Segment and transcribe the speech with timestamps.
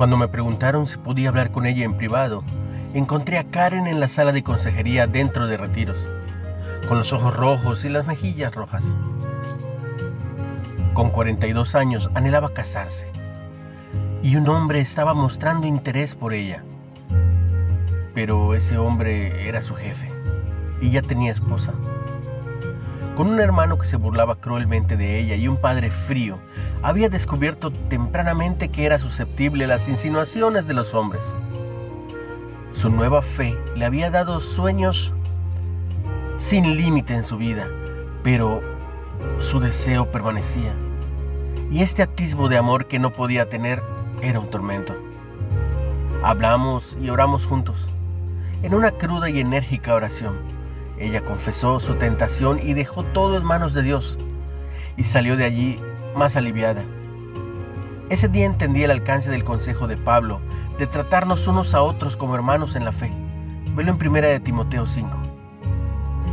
[0.00, 2.42] Cuando me preguntaron si podía hablar con ella en privado,
[2.94, 5.98] encontré a Karen en la sala de consejería dentro de retiros,
[6.88, 8.96] con los ojos rojos y las mejillas rojas.
[10.94, 13.12] Con 42 años anhelaba casarse
[14.22, 16.64] y un hombre estaba mostrando interés por ella.
[18.14, 20.10] Pero ese hombre era su jefe
[20.80, 21.74] y ya tenía esposa.
[23.20, 26.38] Con un hermano que se burlaba cruelmente de ella y un padre frío,
[26.82, 31.22] había descubierto tempranamente que era susceptible a las insinuaciones de los hombres.
[32.72, 35.12] Su nueva fe le había dado sueños
[36.38, 37.68] sin límite en su vida,
[38.22, 38.62] pero
[39.38, 40.72] su deseo permanecía.
[41.70, 43.82] Y este atisbo de amor que no podía tener
[44.22, 44.96] era un tormento.
[46.22, 47.86] Hablamos y oramos juntos,
[48.62, 50.59] en una cruda y enérgica oración.
[51.00, 54.18] Ella confesó su tentación y dejó todo en manos de Dios,
[54.98, 55.80] y salió de allí
[56.14, 56.82] más aliviada.
[58.10, 60.40] Ese día entendí el alcance del consejo de Pablo
[60.78, 63.10] de tratarnos unos a otros como hermanos en la fe.
[63.74, 65.10] Velo en primera de Timoteo 5.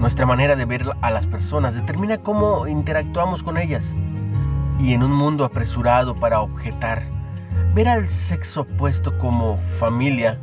[0.00, 3.94] Nuestra manera de ver a las personas determina cómo interactuamos con ellas.
[4.80, 7.02] Y en un mundo apresurado para objetar,
[7.74, 10.36] ver al sexo opuesto como familia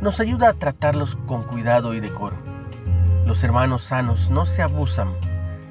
[0.00, 2.51] nos ayuda a tratarlos con cuidado y decoro.
[3.32, 5.08] Los hermanos sanos no se abusan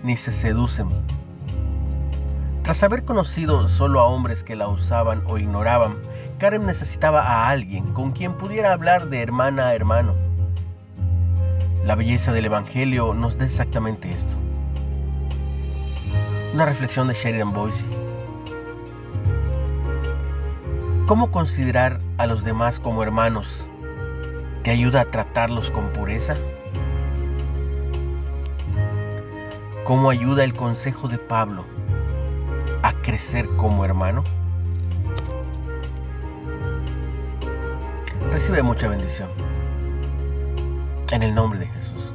[0.01, 0.89] ni se seducen.
[2.63, 5.93] Tras haber conocido solo a hombres que la usaban o ignoraban,
[6.39, 10.15] Karen necesitaba a alguien con quien pudiera hablar de hermana a hermano.
[11.85, 14.35] La belleza del Evangelio nos da exactamente esto.
[16.55, 17.85] Una reflexión de Sheridan Boise.
[21.05, 23.69] ¿Cómo considerar a los demás como hermanos
[24.63, 26.35] te ayuda a tratarlos con pureza?
[29.83, 31.65] ¿Cómo ayuda el consejo de Pablo
[32.83, 34.23] a crecer como hermano?
[38.31, 39.29] Recibe mucha bendición.
[41.11, 42.13] En el nombre de Jesús.